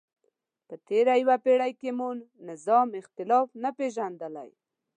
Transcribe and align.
په 0.67 0.75
تېره 0.87 1.13
یوه 1.21 1.35
پیړۍ 1.45 1.71
کې 1.79 1.89
مو 1.97 2.09
نظام 2.49 2.87
اختلاف 3.01 3.47
نه 3.63 3.69
پېژندلی. 3.77 4.49